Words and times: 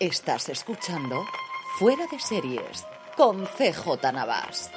Estás 0.00 0.48
escuchando 0.48 1.24
Fuera 1.78 2.06
de 2.10 2.18
Series 2.18 2.84
con 3.16 3.46
CJ 3.46 4.12
Navas. 4.12 4.70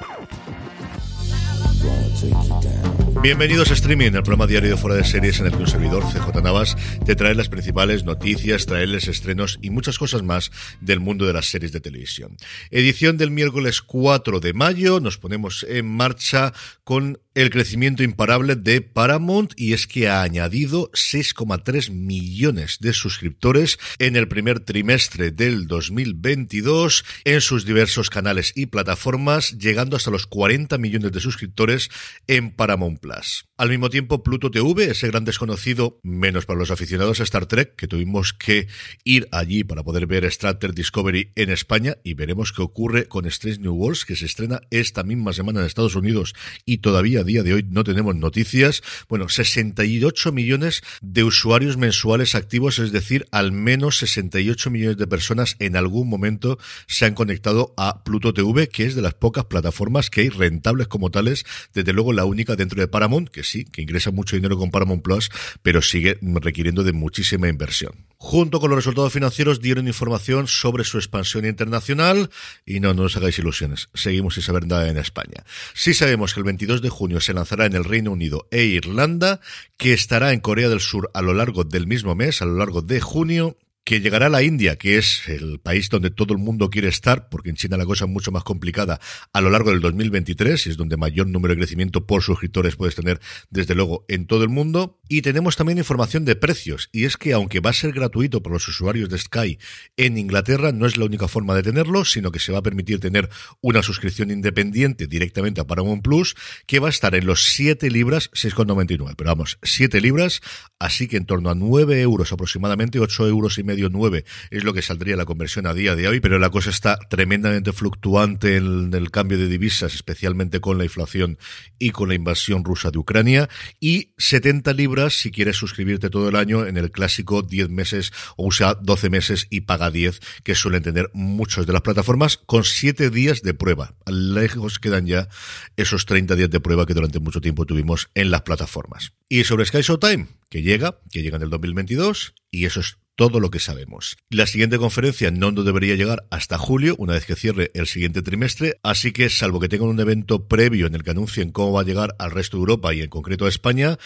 Bienvenidos 3.22 3.72
a 3.72 3.74
Streaming, 3.74 4.12
el 4.12 4.24
programa 4.24 4.48
diario 4.48 4.70
de 4.70 4.78
fuera 4.78 4.96
de 4.96 5.04
series 5.04 5.40
en 5.40 5.48
el 5.48 5.52
que 5.52 5.58
un 5.58 5.68
servidor, 5.68 6.04
CJ 6.04 6.42
Navas, 6.42 6.78
te 7.06 7.16
trae 7.16 7.36
las 7.36 7.50
principales 7.50 8.04
noticias, 8.04 8.66
traerles 8.66 9.08
estrenos 9.08 9.60
y 9.62 9.70
muchas 9.70 9.98
cosas 9.98 10.24
más 10.24 10.52
del 10.82 11.00
mundo 11.00 11.26
de 11.26 11.34
las 11.34 11.48
series 11.48 11.72
de 11.72 11.80
televisión. 11.80 12.38
Edición 12.72 13.18
del 13.18 13.32
miércoles 13.32 13.82
4 13.82 14.40
de 14.40 14.54
mayo, 14.54 15.00
nos 15.00 15.18
ponemos 15.18 15.66
en 15.68 15.88
marcha 15.88 16.54
con 16.84 17.20
el 17.38 17.52
crecimiento 17.52 18.02
imparable 18.02 18.56
de 18.56 18.82
Paramount 18.82 19.54
y 19.56 19.74
es 19.74 19.86
que 19.86 20.10
ha 20.10 20.24
añadido 20.24 20.90
6,3 20.94 21.92
millones 21.92 22.80
de 22.80 22.94
suscriptores 22.94 23.78
en 24.00 24.16
el 24.16 24.28
primer 24.28 24.60
trimestre 24.60 25.30
del 25.30 25.68
2022 25.68 27.06
en 27.26 27.42
sus 27.42 27.64
diversos 27.64 28.10
canales 28.10 28.54
y 28.56 28.66
plataformas, 28.66 29.56
llegando 29.60 29.96
hasta 29.96 30.10
los 30.10 30.26
40 30.26 30.80
millones 30.80 31.12
de 31.12 31.20
suscriptores 31.20 31.92
en 32.26 32.50
Paramount 32.56 33.00
Plus. 33.00 33.46
Al 33.56 33.70
mismo 33.70 33.92
tiempo, 33.92 34.24
Pluto 34.24 34.50
TV, 34.50 34.90
ese 34.90 35.08
gran 35.08 35.24
desconocido, 35.24 36.00
menos 36.02 36.48
para 36.48 36.58
los 36.58 36.72
aficionados 36.72 37.20
a 37.20 37.24
Star 37.24 37.46
Trek, 37.46 37.76
que 37.76 37.88
tuvimos 37.88 38.34
que 38.34 38.68
ir 39.04 39.28
allí 39.32 39.64
para 39.64 39.84
poder 39.84 40.08
ver 40.08 40.26
Star 40.26 40.58
Trek 40.58 40.74
Discovery 40.74 41.34
en 41.36 41.52
España 41.52 41.98
y 42.04 42.16
veremos 42.16 42.52
qué 42.52 42.64
ocurre 42.64 43.08
con 43.08 43.28
Strange 43.28 43.60
New 43.60 43.76
Worlds, 43.76 44.06
que 44.06 44.16
se 44.16 44.26
estrena 44.26 44.62
esta 44.72 45.04
misma 45.04 45.34
semana 45.34 45.60
en 45.60 45.68
Estados 45.68 45.96
Unidos 45.96 46.34
y 46.66 46.80
todavía 46.80 47.24
día 47.28 47.44
de 47.44 47.54
hoy 47.54 47.66
no 47.70 47.84
tenemos 47.84 48.16
noticias. 48.16 48.82
Bueno, 49.08 49.30
68 49.30 50.32
millones 50.32 50.82
de 51.02 51.24
usuarios 51.24 51.78
mensuales 51.78 52.34
activos, 52.34 52.80
es 52.80 52.92
decir, 52.92 53.28
al 53.32 53.52
menos 53.52 53.98
68 54.00 54.72
millones 54.72 54.98
de 54.98 55.06
personas 55.06 55.56
en 55.60 55.76
algún 55.76 56.10
momento 56.10 56.58
se 56.88 57.06
han 57.06 57.14
conectado 57.14 57.74
a 57.78 58.04
Pluto 58.04 58.34
TV, 58.34 58.70
que 58.70 58.86
es 58.86 58.96
de 58.96 59.02
las 59.02 59.14
pocas 59.14 59.46
plataformas 59.46 60.10
que 60.10 60.22
hay 60.22 60.30
rentables 60.30 60.88
como 60.88 61.12
tales, 61.12 61.46
desde 61.74 61.94
luego 61.94 62.14
la 62.14 62.26
única 62.26 62.56
dentro 62.56 62.80
de 62.80 62.88
Paramount, 62.88 63.30
que 63.30 63.44
sí, 63.44 63.66
que 63.66 63.82
ingresa 63.82 64.12
mucho 64.12 64.36
dinero 64.36 64.58
con 64.58 64.72
Paramount 64.72 65.04
Plus, 65.04 65.30
pero 65.62 65.82
sigue 65.82 66.18
requiriendo 66.22 66.84
de 66.84 66.94
muchísima 66.94 67.48
inversión. 67.48 68.08
Junto 68.20 68.60
con 68.60 68.72
los 68.72 68.78
resultados 68.78 69.14
financieros 69.14 69.62
dieron 69.62 69.88
información 69.88 70.48
sobre 70.48 70.84
su 70.84 70.98
expansión 70.98 71.46
internacional 71.46 72.32
y 72.66 72.80
no, 72.80 72.96
no 72.96 73.04
os 73.04 73.16
hagáis 73.16 73.38
ilusiones, 73.38 73.90
seguimos 73.94 74.34
sin 74.34 74.44
saber 74.44 74.66
nada 74.66 74.90
en 74.90 74.98
España. 74.98 75.46
Sí 75.76 75.94
sabemos 75.94 76.34
que 76.34 76.40
el 76.40 76.46
22 76.46 76.82
de 76.82 76.90
junio 76.90 77.17
se 77.22 77.34
lanzará 77.34 77.66
en 77.66 77.76
el 77.76 77.84
Reino 77.84 78.12
Unido 78.12 78.48
e 78.52 78.64
Irlanda, 78.64 79.40
que 79.78 79.94
estará 79.94 80.34
en 80.34 80.40
Corea 80.40 80.70
del 80.70 80.80
Sur 80.80 81.10
a 81.14 81.22
lo 81.22 81.34
largo 81.34 81.64
del 81.64 81.88
mismo 81.88 82.16
mes, 82.16 82.42
a 82.42 82.46
lo 82.46 82.56
largo 82.56 82.82
de 82.82 83.02
junio, 83.02 83.58
que 83.88 84.02
llegará 84.02 84.26
a 84.26 84.30
la 84.30 84.44
India, 84.44 84.76
que 84.76 84.98
es 84.98 85.30
el 85.30 85.62
país 85.62 85.88
donde 85.88 86.10
todo 86.10 86.34
el 86.34 86.40
mundo 86.40 86.70
quiere 86.70 86.90
estar, 86.90 87.30
porque 87.30 87.50
en 87.50 87.56
China 87.56 87.78
la 87.78 87.86
cosa 87.86 88.04
es 88.04 88.12
mucho 88.12 88.34
más 88.34 88.44
complicada, 88.44 89.00
a 89.32 89.40
lo 89.40 89.50
largo 89.50 89.72
del 89.72 89.80
2023, 89.80 90.68
y 90.68 90.72
es 90.72 90.76
donde 90.76 90.98
mayor 90.98 91.26
número 91.28 91.54
de 91.54 91.60
crecimiento 91.60 92.06
por 92.06 92.22
suscriptores 92.22 92.76
puedes 92.76 92.96
tener, 92.96 93.22
desde 93.50 93.76
luego, 93.76 94.04
en 94.10 94.28
todo 94.28 94.44
el 94.44 94.50
mundo. 94.50 95.00
Y 95.08 95.22
tenemos 95.22 95.56
también 95.56 95.78
información 95.78 96.26
de 96.26 96.36
precios, 96.36 96.90
y 96.92 97.06
es 97.06 97.16
que 97.16 97.32
aunque 97.32 97.62
va 97.62 97.70
a 97.70 97.74
ser 97.74 97.94
gratuito 97.94 98.44
para 98.44 98.56
los 98.56 98.68
usuarios 98.68 99.08
de 99.08 99.20
Sky 99.20 99.58
en 99.96 100.18
Inglaterra, 100.18 100.74
no 100.74 100.86
es 100.86 100.98
la 100.98 101.06
única 101.06 101.30
forma 101.30 101.56
de 101.56 101.64
tenerlo, 101.64 102.04
sino 102.04 102.30
que 102.30 102.40
se 102.40 102.52
va 102.52 102.58
a 102.58 102.64
permitir 102.64 103.00
tener 103.00 103.30
una 103.62 103.84
suscripción 103.84 104.32
independiente 104.32 105.08
directamente 105.08 105.62
a 105.62 105.66
Paramount 105.66 106.04
Plus, 106.04 106.36
que 106.66 106.80
va 106.80 106.88
a 106.88 106.90
estar 106.90 107.16
en 107.16 107.26
los 107.26 107.46
7 107.54 107.90
libras, 107.90 108.32
6,99, 108.32 109.14
pero 109.18 109.30
vamos, 109.30 109.60
7 109.64 110.02
libras, 110.02 110.42
así 110.78 111.08
que 111.08 111.16
en 111.16 111.26
torno 111.26 111.50
a 111.50 111.56
9 111.56 112.02
euros 112.02 112.34
aproximadamente, 112.34 113.00
8 113.00 113.30
euros 113.30 113.58
y 113.58 113.64
medio 113.64 113.77
9 113.90 114.26
es 114.52 114.64
lo 114.64 114.74
que 114.74 114.82
saldría 114.82 115.16
la 115.16 115.26
conversión 115.26 115.68
a 115.68 115.74
día 115.74 115.96
de 115.96 116.08
hoy, 116.08 116.20
pero 116.20 116.40
la 116.40 116.50
cosa 116.50 116.70
está 116.70 116.98
tremendamente 117.10 117.74
fluctuante 117.74 118.58
en 118.58 118.94
el 118.94 119.12
cambio 119.12 119.38
de 119.38 119.48
divisas, 119.48 119.94
especialmente 119.94 120.60
con 120.60 120.78
la 120.78 120.84
inflación 120.84 121.38
y 121.80 121.92
con 121.92 122.10
la 122.10 122.16
invasión 122.16 122.64
rusa 122.64 122.92
de 122.92 122.98
Ucrania, 122.98 123.50
y 123.80 124.14
70 124.18 124.74
libras 124.74 125.14
si 125.14 125.32
quieres 125.32 125.58
suscribirte 125.58 126.10
todo 126.10 126.30
el 126.30 126.36
año 126.36 126.66
en 126.66 126.78
el 126.78 126.92
clásico 126.92 127.42
10 127.42 127.70
meses 127.70 128.12
o 128.36 128.48
usa 128.48 128.76
12 128.76 129.10
meses 129.10 129.48
y 129.50 129.62
paga 129.62 129.92
10, 129.92 130.20
que 130.44 130.56
suelen 130.56 130.84
tener 130.84 131.10
muchos 131.14 131.66
de 131.68 131.74
las 131.74 131.82
plataformas, 131.82 132.38
con 132.38 132.64
7 132.64 133.10
días 133.10 133.42
de 133.42 133.54
prueba. 133.54 133.96
Lejos 134.06 134.80
quedan 134.80 135.06
ya 135.06 135.28
esos 135.76 136.06
30 136.06 136.36
días 136.36 136.50
de 136.50 136.60
prueba 136.60 136.86
que 136.86 136.94
durante 136.94 137.20
mucho 137.20 137.42
tiempo 137.42 137.66
tuvimos 137.66 138.10
en 138.16 138.32
las 138.32 138.42
plataformas. 138.42 139.14
Y 139.30 139.44
sobre 139.44 139.66
Sky 139.66 139.82
Showtime, 139.82 140.28
que 140.50 140.62
llega, 140.62 141.00
que 141.12 141.22
llega 141.22 141.38
en 141.38 141.44
el 141.44 141.50
2022, 141.50 142.34
y 142.52 142.66
eso 142.66 142.80
es 142.80 142.98
todo 143.18 143.42
lo 143.42 143.50
que 143.50 143.60
sabemos. 143.60 144.16
La 144.30 144.46
siguiente 144.46 144.78
conferencia 144.78 145.32
no 145.32 145.52
debería 145.52 145.96
llegar 145.96 146.28
hasta 146.30 146.58
julio, 146.58 146.96
una 147.00 147.14
vez 147.14 147.26
que 147.26 147.36
cierre 147.36 147.72
el 147.74 147.88
siguiente 147.88 148.22
trimestre, 148.22 148.80
así 148.84 149.12
que 149.12 149.30
salvo 149.30 149.60
que 149.60 149.68
tengan 149.68 149.90
un 149.90 150.00
evento 150.00 150.48
previo 150.48 150.86
en 150.86 150.94
el 150.94 151.04
que 151.04 151.12
anuncien 151.12 151.52
cómo 151.52 151.74
va 151.74 151.82
a 151.82 151.84
llegar 151.84 152.16
al 152.20 152.32
resto 152.32 152.58
de 152.58 152.62
Europa 152.62 152.94
y 152.94 153.02
en 153.02 153.10
concreto 153.10 153.46
a 153.46 153.50
España, 153.50 153.98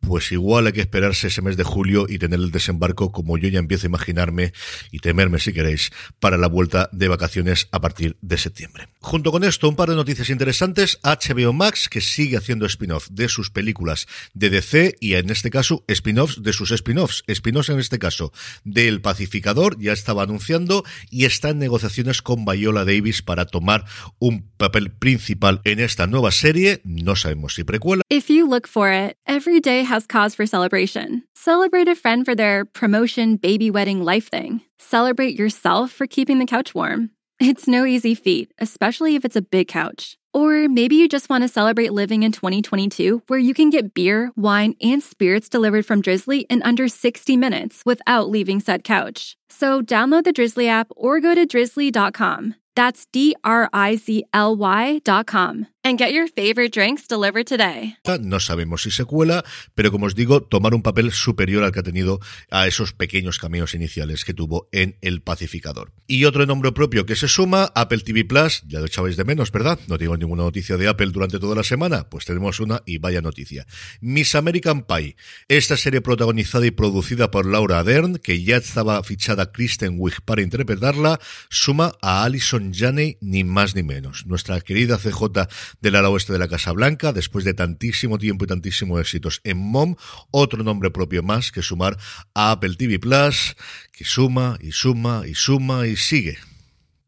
pues 0.00 0.32
igual 0.32 0.66
hay 0.66 0.72
que 0.72 0.80
esperarse 0.80 1.28
ese 1.28 1.42
mes 1.42 1.56
de 1.56 1.62
julio 1.62 2.06
y 2.08 2.18
tener 2.18 2.40
el 2.40 2.50
desembarco 2.50 3.12
como 3.12 3.38
yo 3.38 3.48
ya 3.48 3.60
empiezo 3.60 3.86
a 3.86 3.90
imaginarme 3.90 4.52
y 4.90 4.98
temerme 4.98 5.38
si 5.38 5.52
queréis 5.52 5.90
para 6.18 6.36
la 6.36 6.48
vuelta 6.48 6.88
de 6.92 7.06
vacaciones 7.06 7.68
a 7.70 7.80
partir 7.80 8.16
de 8.20 8.36
septiembre. 8.36 8.88
Junto 9.00 9.30
con 9.30 9.44
esto, 9.44 9.68
un 9.68 9.76
par 9.76 9.88
de 9.88 9.94
noticias 9.94 10.28
interesantes. 10.28 10.98
HBO 11.02 11.52
Max, 11.52 11.88
que 11.88 12.00
sigue 12.00 12.36
haciendo 12.36 12.66
spin-off 12.66 13.08
de 13.10 13.28
sus 13.28 13.50
películas 13.50 14.06
de 14.34 14.50
DC 14.50 14.96
y 15.00 15.14
en 15.14 15.30
este 15.30 15.50
caso 15.50 15.84
spin-offs 15.86 16.42
de 16.42 16.52
sus 16.52 16.72
spin-offs. 16.72 17.22
Spin-offs 17.28 17.68
en 17.68 17.78
este 17.78 17.98
caso 18.00 18.32
del 18.64 19.00
Pacificador, 19.00 19.78
ya 19.80 19.92
estaba 19.92 20.22
anunciando 20.22 20.84
y 21.10 21.24
está 21.24 21.50
en 21.50 21.58
negociaciones 21.58 22.22
con 22.22 22.44
Viola 22.44 22.84
Davis 22.84 23.22
para 23.22 23.46
tomar 23.46 23.84
un 24.18 24.50
papel 24.56 24.90
principal 24.90 25.60
en 25.64 25.80
esta 25.80 26.06
nueva 26.06 26.30
serie. 26.30 26.80
No 26.84 27.16
sabemos 27.16 27.54
si 27.54 27.64
precuela. 27.64 28.02
If 28.10 28.28
you 28.28 28.48
look 28.48 28.66
for 28.66 28.90
it, 28.90 29.16
every 29.26 29.60
day 29.60 29.84
has 29.84 30.06
cause 30.06 30.34
for 30.34 30.46
celebration. 30.46 31.24
Celebrate 31.34 31.88
a 31.88 31.94
friend 31.94 32.24
for 32.24 32.34
their 32.34 32.64
promotion, 32.64 33.36
baby 33.36 33.70
wedding, 33.70 34.04
life 34.04 34.28
thing. 34.30 34.62
Celebrate 34.78 35.38
yourself 35.38 35.92
for 35.92 36.06
keeping 36.06 36.38
the 36.38 36.46
couch 36.46 36.74
warm. 36.74 37.10
It's 37.38 37.68
no 37.68 37.84
easy 37.84 38.14
feat, 38.14 38.52
especially 38.58 39.14
if 39.14 39.24
it's 39.24 39.36
a 39.36 39.42
big 39.42 39.68
couch. 39.68 40.16
Or 40.36 40.68
maybe 40.68 40.96
you 40.96 41.08
just 41.08 41.30
want 41.30 41.44
to 41.44 41.48
celebrate 41.48 41.94
living 41.94 42.22
in 42.22 42.30
2022 42.30 43.22
where 43.26 43.38
you 43.38 43.54
can 43.54 43.70
get 43.70 43.94
beer, 43.94 44.32
wine, 44.36 44.74
and 44.82 45.02
spirits 45.02 45.48
delivered 45.48 45.86
from 45.86 46.02
Drizzly 46.02 46.40
in 46.50 46.62
under 46.62 46.88
60 46.88 47.38
minutes 47.38 47.80
without 47.86 48.28
leaving 48.28 48.60
said 48.60 48.84
couch. 48.84 49.38
So 49.48 49.80
download 49.80 50.24
the 50.24 50.34
Drizzly 50.34 50.68
app 50.68 50.88
or 50.94 51.20
go 51.20 51.34
to 51.34 51.46
drizzly.com. 51.46 52.54
That's 52.76 53.06
D 53.10 53.34
R 53.42 53.68
I 53.72 53.96
Z 53.96 54.24
L 54.32 54.56
Y.com. 54.56 55.66
And 55.82 56.00
get 56.00 56.12
your 56.12 56.26
favorite 56.26 56.72
drinks 56.72 57.06
delivered 57.06 57.46
today. 57.46 57.96
No 58.20 58.40
sabemos 58.40 58.82
si 58.82 58.90
secuela, 58.90 59.44
pero 59.76 59.92
como 59.92 60.06
os 60.06 60.16
digo, 60.16 60.42
tomar 60.42 60.74
un 60.74 60.82
papel 60.82 61.12
superior 61.12 61.62
al 61.62 61.70
que 61.70 61.78
ha 61.78 61.84
tenido 61.84 62.18
a 62.50 62.66
esos 62.66 62.92
pequeños 62.92 63.38
caminos 63.38 63.72
iniciales 63.72 64.24
que 64.24 64.34
tuvo 64.34 64.68
en 64.72 64.98
El 65.00 65.22
Pacificador. 65.22 65.92
Y 66.08 66.24
otro 66.24 66.44
nombre 66.44 66.72
propio 66.72 67.06
que 67.06 67.14
se 67.14 67.28
suma, 67.28 67.70
Apple 67.76 68.00
TV 68.00 68.24
Plus, 68.24 68.64
ya 68.66 68.80
lo 68.80 68.86
echabais 68.86 69.16
de 69.16 69.24
menos, 69.24 69.52
¿verdad? 69.52 69.78
No 69.86 69.96
tengo 69.96 70.16
ninguna 70.16 70.42
noticia 70.42 70.76
de 70.76 70.88
Apple 70.88 71.12
durante 71.12 71.38
toda 71.38 71.54
la 71.54 71.62
semana, 71.62 72.08
pues 72.10 72.24
tenemos 72.24 72.58
una 72.58 72.82
y 72.84 72.98
vaya 72.98 73.20
noticia. 73.20 73.64
Miss 74.00 74.34
American 74.34 74.82
Pie, 74.82 75.14
esta 75.46 75.76
serie 75.76 76.00
protagonizada 76.00 76.66
y 76.66 76.72
producida 76.72 77.30
por 77.30 77.46
Laura 77.46 77.84
Dern, 77.84 78.16
que 78.16 78.42
ya 78.42 78.56
estaba 78.56 79.00
fichada 79.04 79.52
Kristen 79.52 79.94
Wiig 79.98 80.20
para 80.22 80.42
interpretarla, 80.42 81.20
suma 81.48 81.92
a 82.02 82.24
Alison 82.24 82.65
Janney 82.72 83.18
ni 83.20 83.44
más 83.44 83.74
ni 83.74 83.82
menos. 83.82 84.26
Nuestra 84.26 84.60
querida 84.60 84.98
CJ 84.98 85.48
del 85.80 85.96
ala 85.96 86.10
oeste 86.10 86.32
de 86.32 86.38
la 86.38 86.48
Casa 86.48 86.72
Blanca, 86.72 87.12
después 87.12 87.44
de 87.44 87.54
tantísimo 87.54 88.18
tiempo 88.18 88.44
y 88.44 88.48
tantísimos 88.48 89.00
éxitos 89.00 89.40
en 89.44 89.58
MOM, 89.58 89.96
otro 90.30 90.62
nombre 90.62 90.90
propio 90.90 91.22
más 91.22 91.52
que 91.52 91.62
sumar 91.62 91.96
a 92.34 92.52
Apple 92.52 92.76
TV 92.76 92.98
Plus, 92.98 93.56
que 93.92 94.04
suma 94.04 94.58
y 94.60 94.72
suma 94.72 95.24
y 95.26 95.34
suma 95.34 95.86
y 95.86 95.96
sigue. 95.96 96.38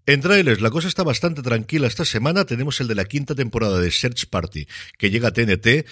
En 0.06 0.22
trailers, 0.22 0.62
la 0.62 0.70
cosa 0.70 0.88
está 0.88 1.02
bastante 1.02 1.42
tranquila 1.42 1.86
esta 1.86 2.06
semana. 2.06 2.46
Tenemos 2.46 2.80
el 2.80 2.88
de 2.88 2.94
la 2.94 3.04
quinta 3.04 3.34
temporada 3.34 3.78
de 3.78 3.90
Search 3.90 4.30
Party, 4.30 4.66
que 4.96 5.10
llega 5.10 5.28
a 5.28 5.32
TNT 5.32 5.84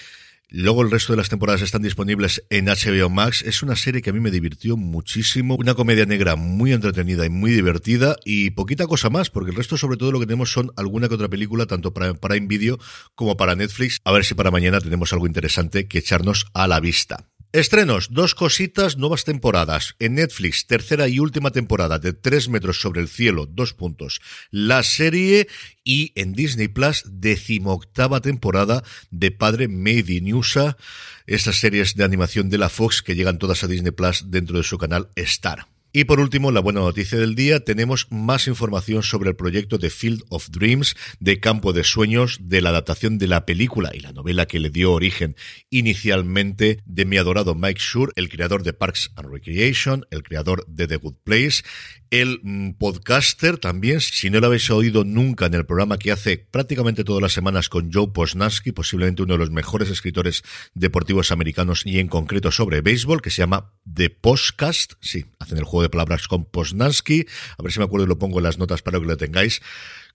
Luego 0.48 0.82
el 0.82 0.92
resto 0.92 1.12
de 1.12 1.16
las 1.16 1.28
temporadas 1.28 1.60
están 1.62 1.82
disponibles 1.82 2.44
en 2.50 2.66
HBO 2.66 3.10
Max. 3.10 3.42
Es 3.42 3.64
una 3.64 3.74
serie 3.74 4.00
que 4.00 4.10
a 4.10 4.12
mí 4.12 4.20
me 4.20 4.30
divirtió 4.30 4.76
muchísimo. 4.76 5.56
Una 5.56 5.74
comedia 5.74 6.06
negra 6.06 6.36
muy 6.36 6.72
entretenida 6.72 7.26
y 7.26 7.30
muy 7.30 7.50
divertida. 7.50 8.16
Y 8.24 8.50
poquita 8.50 8.86
cosa 8.86 9.10
más, 9.10 9.28
porque 9.28 9.50
el 9.50 9.56
resto 9.56 9.76
sobre 9.76 9.96
todo 9.96 10.12
lo 10.12 10.20
que 10.20 10.26
tenemos 10.26 10.52
son 10.52 10.70
alguna 10.76 11.08
que 11.08 11.14
otra 11.14 11.28
película, 11.28 11.66
tanto 11.66 11.92
para 11.92 12.14
Prime 12.14 12.46
Video 12.46 12.78
como 13.16 13.36
para 13.36 13.56
Netflix. 13.56 14.00
A 14.04 14.12
ver 14.12 14.24
si 14.24 14.34
para 14.34 14.52
mañana 14.52 14.80
tenemos 14.80 15.12
algo 15.12 15.26
interesante 15.26 15.88
que 15.88 15.98
echarnos 15.98 16.46
a 16.54 16.68
la 16.68 16.78
vista. 16.78 17.26
Estrenos, 17.56 18.08
dos 18.10 18.34
cositas, 18.34 18.98
nuevas 18.98 19.24
temporadas. 19.24 19.96
En 19.98 20.16
Netflix, 20.16 20.66
tercera 20.66 21.08
y 21.08 21.20
última 21.20 21.52
temporada 21.52 21.98
de 21.98 22.12
Tres 22.12 22.50
metros 22.50 22.82
sobre 22.82 23.00
el 23.00 23.08
cielo, 23.08 23.46
dos 23.46 23.72
puntos. 23.72 24.20
La 24.50 24.82
serie 24.82 25.48
y 25.82 26.12
en 26.16 26.34
Disney 26.34 26.68
Plus, 26.68 27.04
decimoctava 27.06 28.20
temporada 28.20 28.84
de 29.10 29.30
Padre 29.30 29.68
Made 29.68 30.12
in 30.12 30.34
USA, 30.34 30.76
esas 31.26 31.56
series 31.56 31.94
de 31.94 32.04
animación 32.04 32.50
de 32.50 32.58
la 32.58 32.68
Fox 32.68 33.00
que 33.00 33.14
llegan 33.14 33.38
todas 33.38 33.64
a 33.64 33.68
Disney 33.68 33.92
Plus 33.92 34.30
dentro 34.30 34.58
de 34.58 34.62
su 34.62 34.76
canal 34.76 35.08
Star. 35.16 35.75
Y 35.98 36.04
por 36.04 36.20
último, 36.20 36.52
la 36.52 36.60
buena 36.60 36.80
noticia 36.80 37.16
del 37.16 37.34
día, 37.34 37.60
tenemos 37.60 38.06
más 38.10 38.48
información 38.48 39.02
sobre 39.02 39.30
el 39.30 39.34
proyecto 39.34 39.78
de 39.78 39.88
Field 39.88 40.24
of 40.28 40.50
Dreams, 40.50 40.94
de 41.20 41.40
Campo 41.40 41.72
de 41.72 41.84
Sueños, 41.84 42.38
de 42.42 42.60
la 42.60 42.68
adaptación 42.68 43.16
de 43.16 43.28
la 43.28 43.46
película 43.46 43.92
y 43.94 44.00
la 44.00 44.12
novela 44.12 44.44
que 44.44 44.60
le 44.60 44.68
dio 44.68 44.92
origen 44.92 45.36
inicialmente 45.70 46.82
de 46.84 47.06
mi 47.06 47.16
adorado 47.16 47.54
Mike 47.54 47.80
Schur, 47.80 48.12
el 48.16 48.28
creador 48.28 48.62
de 48.62 48.74
Parks 48.74 49.10
and 49.16 49.32
Recreation, 49.32 50.04
el 50.10 50.22
creador 50.22 50.66
de 50.66 50.86
The 50.86 50.96
Good 50.96 51.14
Place, 51.24 51.62
el 52.10 52.40
mm, 52.42 52.72
podcaster 52.72 53.58
también, 53.58 54.00
si 54.00 54.30
no 54.30 54.40
lo 54.40 54.46
habéis 54.46 54.70
oído 54.70 55.04
nunca 55.04 55.46
en 55.46 55.54
el 55.54 55.66
programa 55.66 55.98
que 55.98 56.12
hace 56.12 56.38
prácticamente 56.38 57.04
todas 57.04 57.22
las 57.22 57.32
semanas 57.32 57.68
con 57.68 57.92
Joe 57.92 58.08
Posnansky, 58.08 58.72
posiblemente 58.72 59.22
uno 59.22 59.34
de 59.34 59.38
los 59.38 59.50
mejores 59.50 59.90
escritores 59.90 60.42
deportivos 60.74 61.32
americanos 61.32 61.82
y 61.84 61.98
en 61.98 62.08
concreto 62.08 62.50
sobre 62.50 62.80
béisbol, 62.80 63.22
que 63.22 63.30
se 63.30 63.42
llama 63.42 63.72
The 63.92 64.10
Postcast, 64.10 64.94
sí, 65.00 65.24
hacen 65.38 65.58
el 65.58 65.64
juego 65.64 65.82
de 65.82 65.85
palabras 65.88 66.28
con 66.28 66.44
Posnansky, 66.44 67.26
a 67.58 67.62
ver 67.62 67.72
si 67.72 67.78
me 67.78 67.84
acuerdo 67.84 68.06
y 68.06 68.08
lo 68.08 68.18
pongo 68.18 68.38
en 68.38 68.44
las 68.44 68.58
notas 68.58 68.82
para 68.82 68.98
que 68.98 69.06
lo 69.06 69.16
tengáis. 69.16 69.60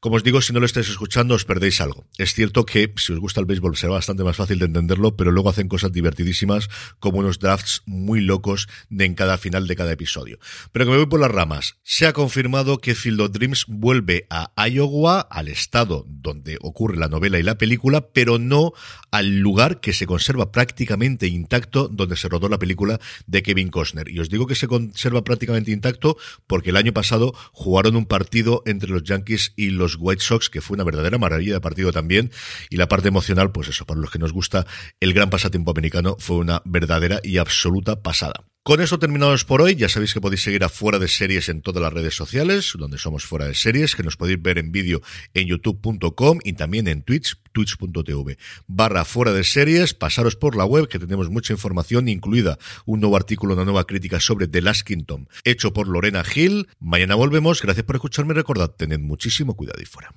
Como 0.02 0.16
os 0.16 0.24
digo, 0.24 0.42
si 0.42 0.52
no 0.52 0.60
lo 0.60 0.66
estáis 0.66 0.90
escuchando, 0.90 1.36
os 1.36 1.46
perdéis 1.46 1.80
algo. 1.80 2.08
Es 2.18 2.34
cierto 2.34 2.66
que 2.66 2.92
si 2.98 3.14
os 3.14 3.20
gusta 3.20 3.40
el 3.40 3.46
béisbol 3.46 3.78
será 3.78 3.94
bastante 3.94 4.24
más 4.24 4.36
fácil 4.36 4.58
de 4.58 4.66
entenderlo, 4.66 5.16
pero 5.16 5.30
luego 5.30 5.52
hacen 5.52 5.68
cosas 5.68 5.92
divertidísimas, 5.92 6.72
como 6.98 7.20
unos 7.20 7.38
drafts 7.38 7.84
muy 7.86 8.20
locos 8.20 8.68
de 8.90 9.06
en 9.06 9.14
cada 9.14 9.38
final 9.38 9.68
de 9.68 9.76
cada 9.76 9.92
episodio. 9.92 10.40
Pero 10.72 10.86
que 10.86 10.92
me 10.92 10.98
voy 10.98 11.06
por 11.06 11.20
las 11.20 11.30
ramas. 11.30 11.78
Se 11.84 12.08
ha 12.08 12.14
confirmado 12.14 12.80
que 12.80 12.96
Field 12.96 13.22
of 13.22 13.32
Dreams 13.32 13.66
vuelve 13.68 14.26
a 14.32 14.52
Iowa, 14.68 15.20
al 15.22 15.50
estado 15.50 16.04
donde 16.08 16.58
ocurre 16.62 16.98
la 16.98 17.08
novela 17.08 17.38
y 17.38 17.44
la 17.44 17.60
película, 17.60 18.10
pero 18.10 18.40
no 18.40 18.74
al 19.12 19.38
lugar 19.38 19.82
que 19.82 19.94
se 19.94 20.08
conserva 20.08 20.52
prácticamente 20.52 21.28
intacto 21.28 21.90
donde 21.90 22.18
se 22.18 22.28
rodó 22.28 22.50
la 22.50 22.58
película 22.58 23.00
de 23.28 23.44
Kevin 23.44 23.70
Costner. 23.70 24.10
Y 24.10 24.20
os 24.20 24.30
digo 24.30 24.48
que 24.48 24.56
se 24.56 24.68
conserva 24.68 25.24
prácticamente 25.24 25.70
intacto 25.70 26.18
porque 26.48 26.72
el 26.72 26.78
año 26.78 26.92
pasado 26.92 27.36
jugaron 27.52 27.96
un 27.96 28.08
partido 28.08 28.64
entre 28.66 28.90
los 28.90 29.04
Yankees 29.04 29.54
y 29.56 29.70
los 29.70 29.91
White 29.98 30.22
Sox, 30.22 30.50
que 30.50 30.62
fue 30.62 30.76
una 30.76 30.84
verdadera 30.84 31.18
maravilla 31.18 31.54
de 31.54 31.62
partido 31.62 31.92
también. 31.92 32.32
Y 32.70 32.78
la 32.78 32.88
parte 32.88 33.08
emocional, 33.08 33.52
pues 33.52 33.68
eso, 33.68 33.86
para 33.86 34.00
los 34.00 34.12
que 34.12 34.20
nos 34.20 34.34
gusta 34.34 34.66
el 35.00 35.14
gran 35.14 35.30
pasatiempo 35.30 35.72
americano, 35.72 36.16
fue 36.20 36.38
una 36.38 36.62
verdadera 36.66 37.20
y 37.24 37.38
absoluta 37.38 38.02
pasada. 38.02 38.51
Con 38.64 38.80
eso 38.80 39.00
terminamos 39.00 39.44
por 39.44 39.64
hoy. 39.64 39.76
Ya 39.76 39.90
sabéis 39.90 40.14
que 40.14 40.22
podéis 40.22 40.44
seguir 40.44 40.64
a 40.64 40.70
Fuera 40.70 41.00
de 41.00 41.08
Series 41.08 41.50
en 41.50 41.64
todas 41.64 41.82
las 41.82 41.92
redes 41.92 42.16
sociales, 42.16 42.74
donde 42.78 43.00
somos 43.00 43.26
Fuera 43.26 43.48
de 43.48 43.56
Series, 43.56 43.96
que 43.96 44.04
nos 44.04 44.18
podéis 44.18 44.40
ver 44.40 44.60
en 44.60 44.72
vídeo 44.72 45.02
en 45.34 45.48
youtube.com 45.48 46.38
y 46.44 46.54
también 46.54 46.88
en 46.88 47.02
Twitch, 47.02 47.38
twitch.tv. 47.54 48.38
Barra 48.68 49.04
Fuera 49.04 49.34
de 49.34 49.44
Series, 49.44 49.96
pasaros 49.96 50.36
por 50.36 50.56
la 50.56 50.66
web, 50.66 50.88
que 50.88 51.00
tenemos 51.00 51.32
mucha 51.32 51.54
información, 51.54 52.08
incluida 52.08 52.60
un 52.86 53.00
nuevo 53.00 53.16
artículo, 53.16 53.56
una 53.56 53.66
nueva 53.66 53.86
crítica 53.86 54.20
sobre 54.20 54.48
The 54.48 54.62
Last 54.62 54.84
Kingdom, 54.84 55.26
hecho 55.44 55.74
por 55.74 55.88
Lorena 55.88 56.24
Gil. 56.24 56.68
Mañana 56.80 57.16
volvemos. 57.16 57.64
Gracias 57.64 57.84
por 57.84 57.96
escucharme. 57.96 58.36
Recordad, 58.36 58.70
tened 58.70 59.00
muchísimo 59.00 59.56
cuidado 59.56 59.82
y 59.82 59.86
fuera. 59.86 60.14